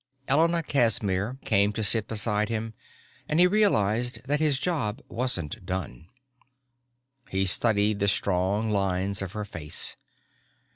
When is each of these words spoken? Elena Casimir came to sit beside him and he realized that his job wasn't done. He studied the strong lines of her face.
Elena 0.27 0.63
Casimir 0.63 1.37
came 1.45 1.71
to 1.73 1.83
sit 1.83 2.07
beside 2.07 2.49
him 2.49 2.73
and 3.29 3.39
he 3.39 3.45
realized 3.45 4.19
that 4.25 4.39
his 4.39 4.57
job 4.57 4.99
wasn't 5.09 5.63
done. 5.63 6.07
He 7.29 7.45
studied 7.45 7.99
the 7.99 8.07
strong 8.07 8.71
lines 8.71 9.21
of 9.21 9.33
her 9.33 9.45
face. 9.45 9.97